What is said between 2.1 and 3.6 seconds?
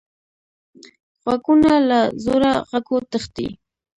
زوره غږو تښتي